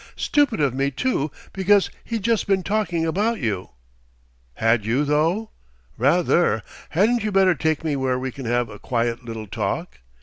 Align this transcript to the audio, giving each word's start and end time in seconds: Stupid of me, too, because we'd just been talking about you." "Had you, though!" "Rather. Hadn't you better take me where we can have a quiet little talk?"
Stupid 0.15 0.59
of 0.59 0.73
me, 0.73 0.89
too, 0.89 1.29
because 1.53 1.91
we'd 2.09 2.23
just 2.23 2.47
been 2.47 2.63
talking 2.63 3.05
about 3.05 3.39
you." 3.39 3.69
"Had 4.55 4.83
you, 4.83 5.05
though!" 5.05 5.51
"Rather. 5.95 6.63
Hadn't 6.89 7.23
you 7.23 7.31
better 7.31 7.53
take 7.53 7.83
me 7.83 7.95
where 7.95 8.17
we 8.17 8.31
can 8.31 8.45
have 8.45 8.67
a 8.67 8.79
quiet 8.79 9.23
little 9.23 9.45
talk?" 9.45 9.99